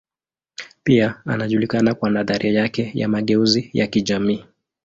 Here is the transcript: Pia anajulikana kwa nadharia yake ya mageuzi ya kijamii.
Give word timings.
Pia 0.83 1.21
anajulikana 1.25 1.93
kwa 1.93 2.09
nadharia 2.09 2.51
yake 2.59 2.91
ya 2.93 3.07
mageuzi 3.07 3.69
ya 3.73 3.87
kijamii. 3.87 4.45